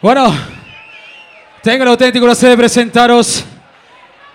[0.00, 0.32] Bueno,
[1.60, 3.44] tengo el auténtico placer de presentaros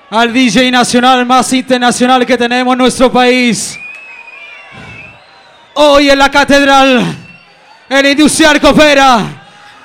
[0.10, 3.80] al DJ nacional más internacional que tenemos en nuestro país.
[5.76, 7.16] Hoy en la catedral,
[7.88, 9.24] el Industrial Copera,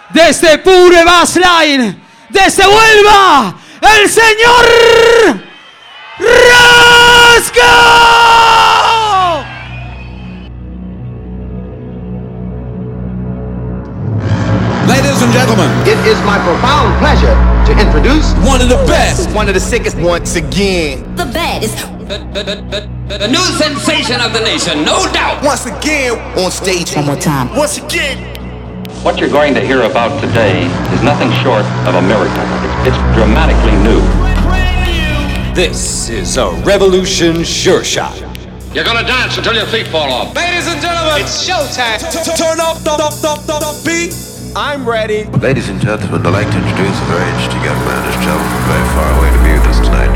[0.09, 4.66] desde Pure Bassline, desde Huelva, el señor
[7.38, 8.27] Rasco.
[15.48, 17.33] Gentlemen, It is my profound pleasure
[17.66, 19.30] to introduce one of the best.
[19.34, 21.02] one of the sickest once again.
[21.16, 21.77] the baddest.
[22.09, 25.43] The, the, the, the, the new sensation of the nation, no doubt.
[25.43, 26.95] Once again on stage.
[26.97, 27.55] One more time.
[27.57, 28.34] Once again.
[29.02, 32.45] What you're going to hear about today is nothing short of a miracle.
[32.85, 34.01] It's, it's dramatically new.
[35.55, 38.16] This is a revolution sure shot.
[38.74, 40.37] You're gonna dance until your feet fall off.
[40.37, 41.99] Ladies and gentlemen, it's showtime.
[42.37, 44.27] Turn up the beat.
[44.59, 45.23] I'm ready.
[45.38, 48.66] Ladies and gentlemen, I'd like to introduce a very interesting young man who's traveled from
[48.66, 50.10] very far away to be with us tonight.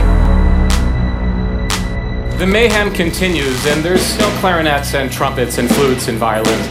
[2.40, 6.66] The mayhem continues, and there's no clarinets and trumpets and flutes and violins.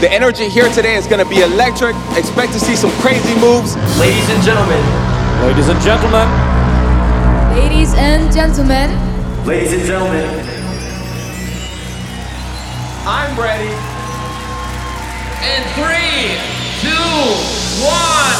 [0.00, 1.94] The energy here today is going to be electric.
[2.16, 3.76] Expect to see some crazy moves.
[4.00, 4.80] Ladies and gentlemen,
[5.44, 6.26] Ladies and gentlemen,
[7.52, 10.24] Ladies and gentlemen, ladies and gentlemen,
[13.04, 13.97] I'm ready.
[15.40, 16.34] In three,
[16.82, 16.90] two,
[17.78, 18.38] one.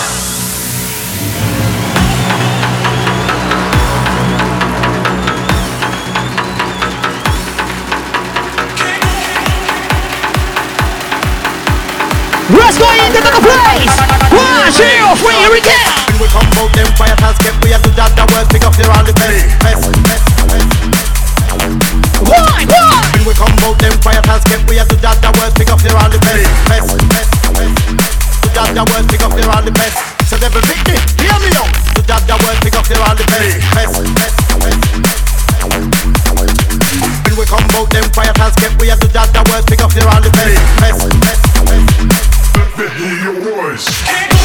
[12.50, 13.94] Let's go into the place.
[14.34, 14.82] One, two,
[15.22, 15.70] three, here we go.
[16.08, 18.64] When we come out, them fire has kept we have to judge the world, pick
[18.64, 20.38] up the all the best, best, best,
[22.27, 22.66] one.
[23.14, 25.80] When we come out, them fire kept we have to judge the world, pick up
[25.83, 27.70] the all the best, best, best, best.
[28.42, 29.97] To judge the world, pick up the all the best.
[30.27, 31.69] So devil me, hear me now.
[31.94, 34.78] To judge the world, pick up the all the best, best, best, best.
[37.28, 39.93] When we come out, them fire kept we have to judge the world, pick up
[39.94, 42.38] the all the best, best, best, best.
[42.78, 44.38] Play.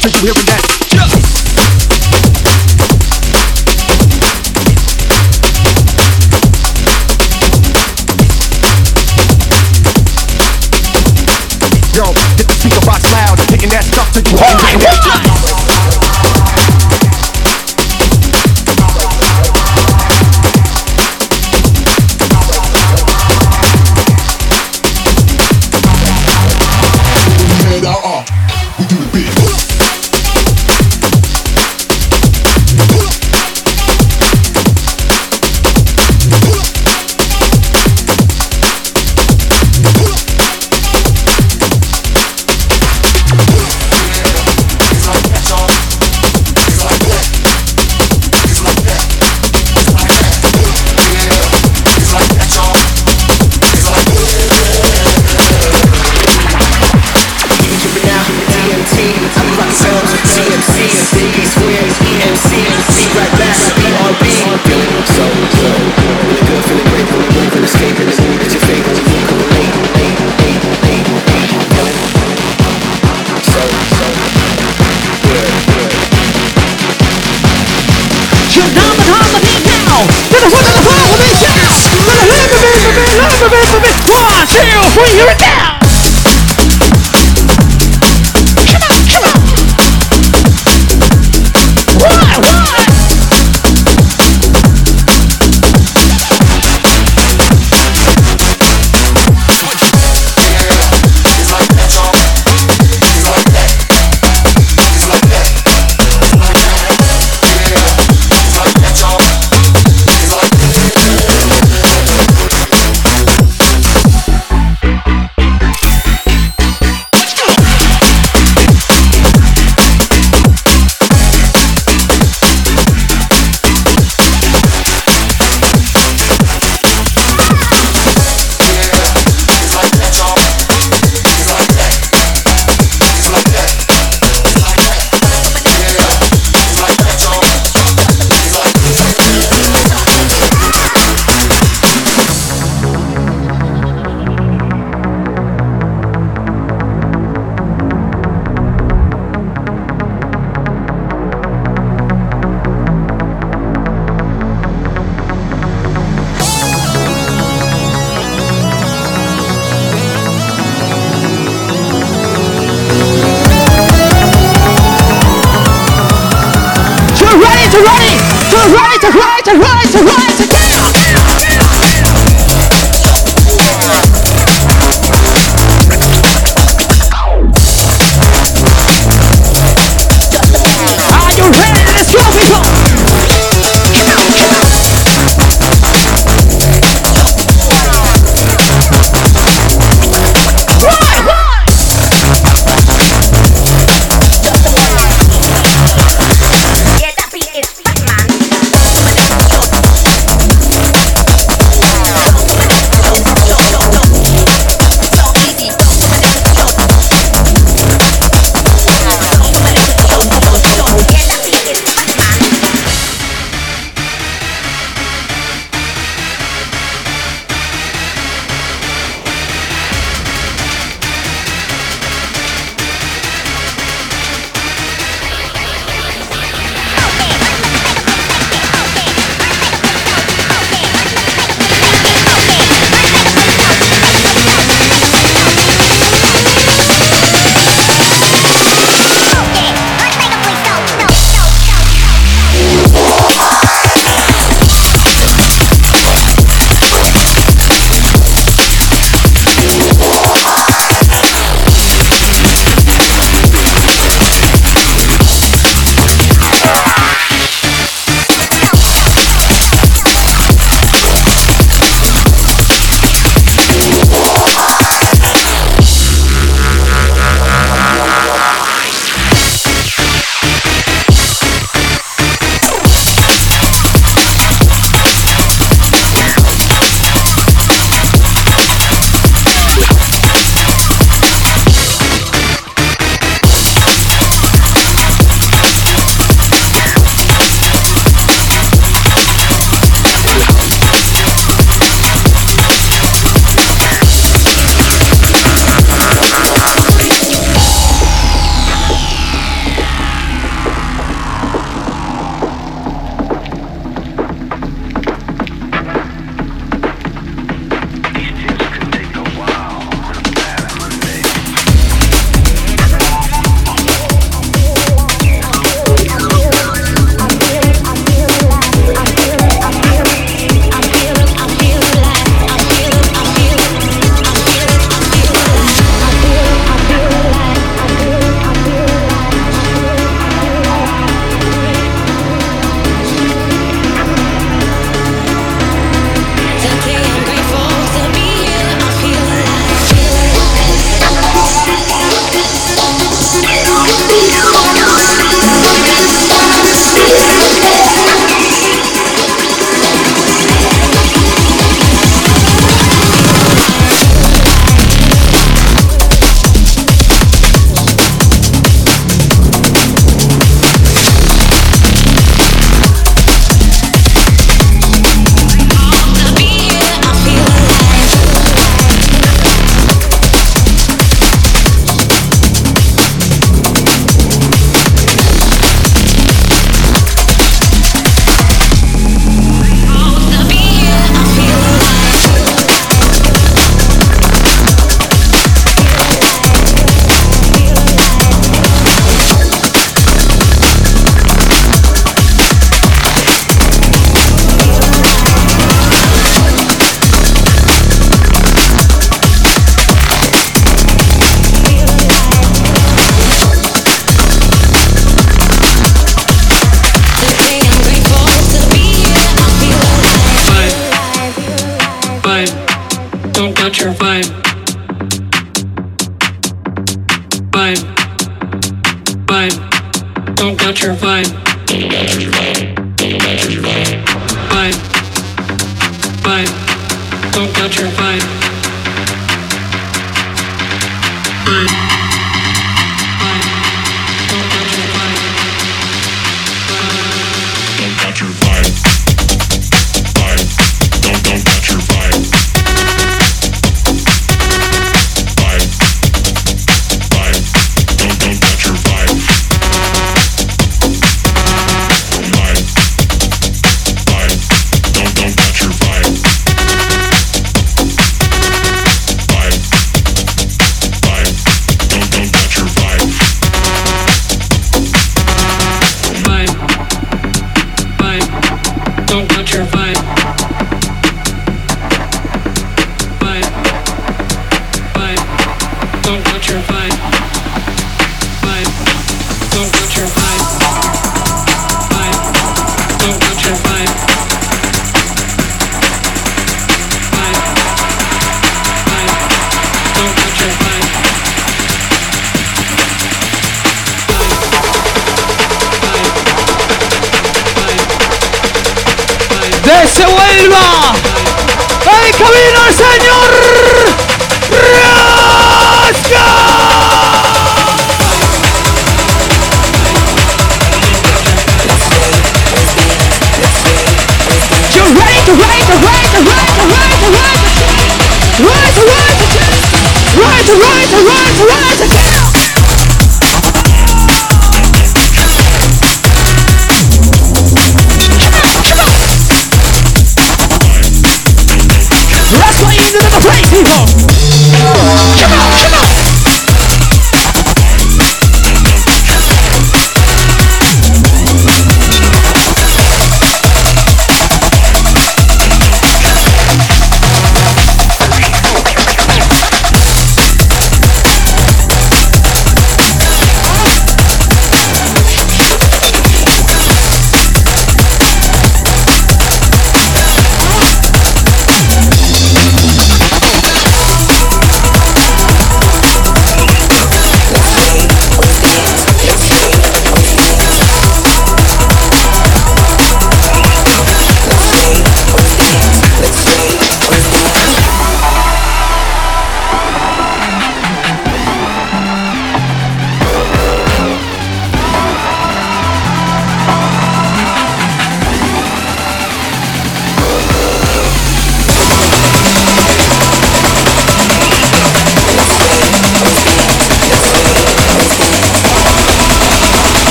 [0.00, 0.89] Till you hearing that.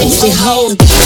[0.00, 0.70] Sexy hoe.
[0.70, 0.99] Industrial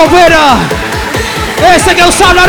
[0.00, 0.56] coopera.
[1.76, 2.46] Ese que os habla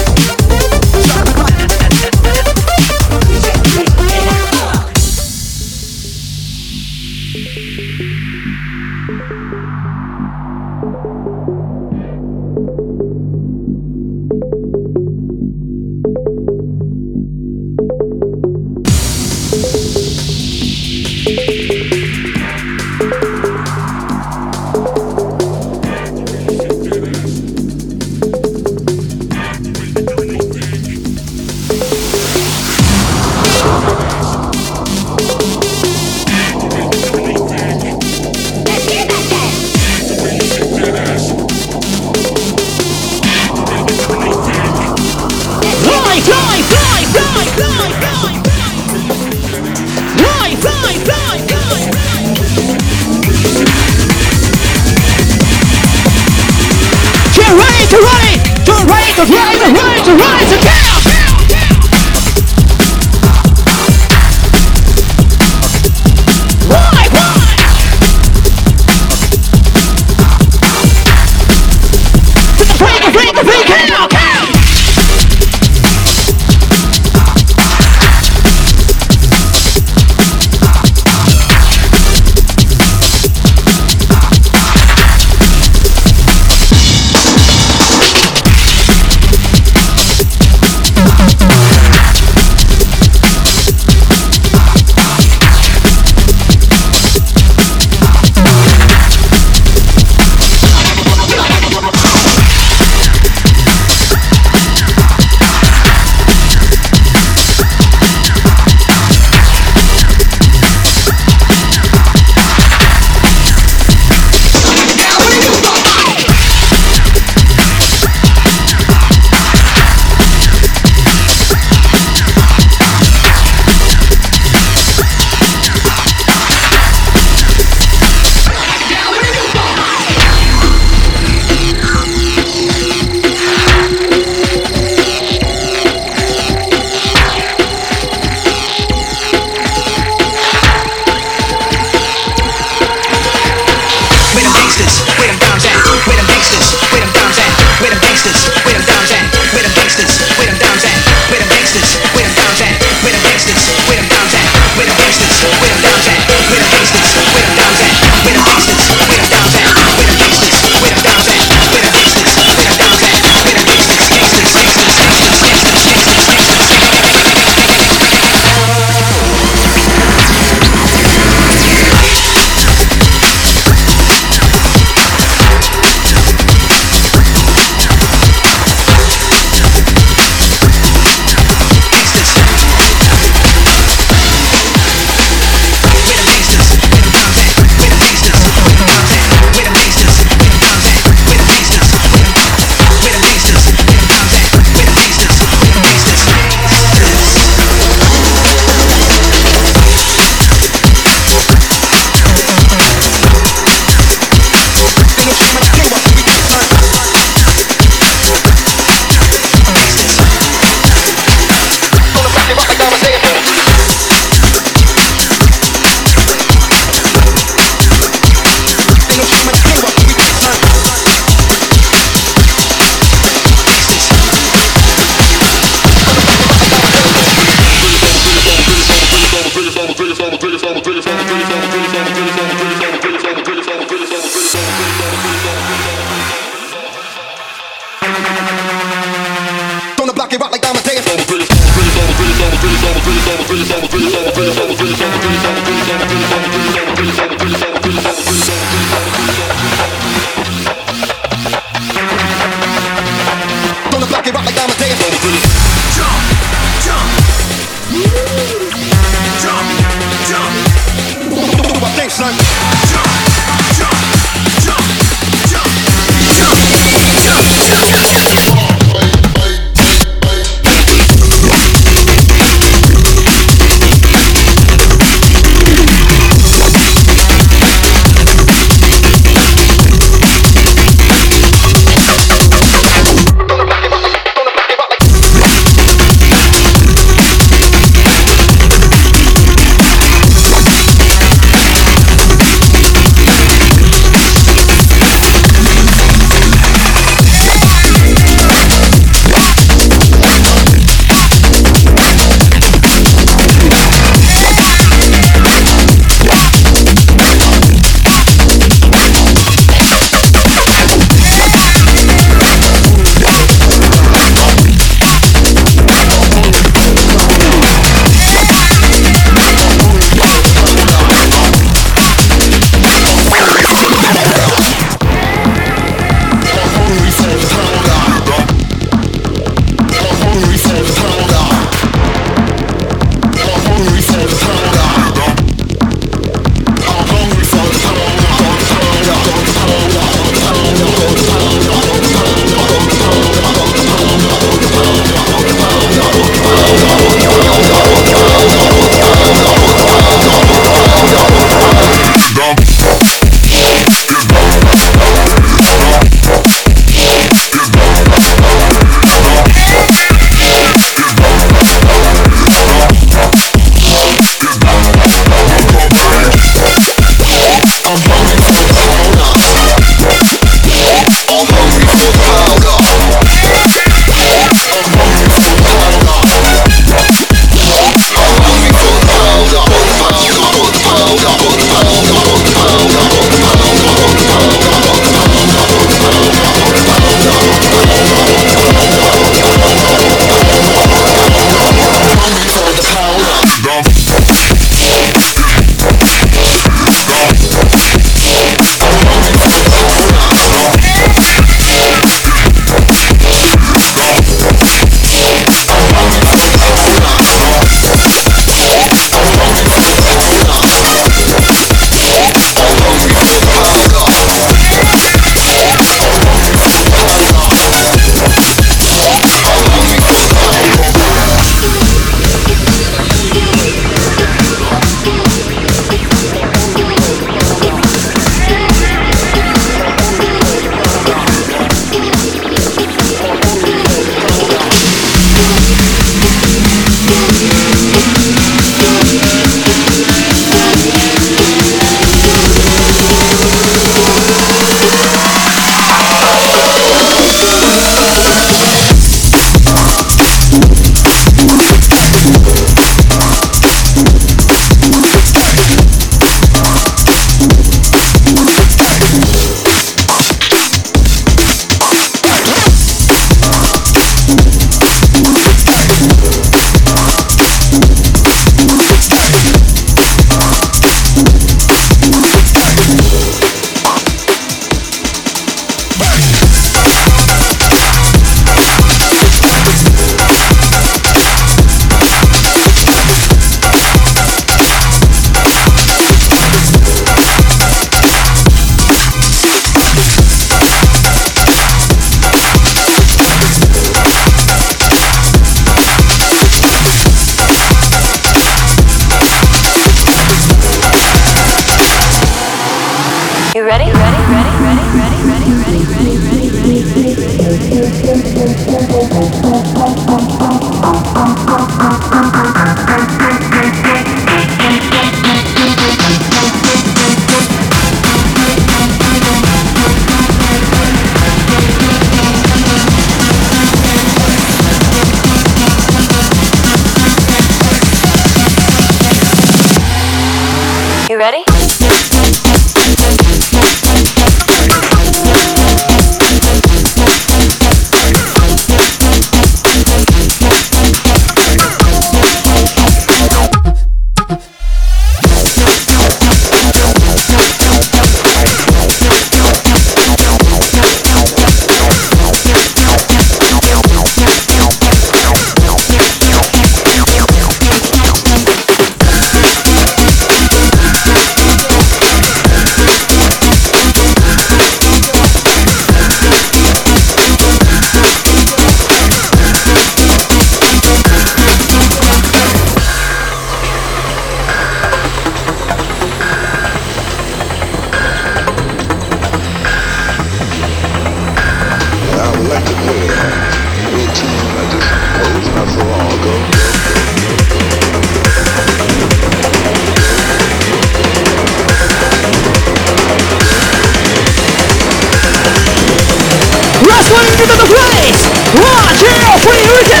[599.43, 600.00] 会有一些。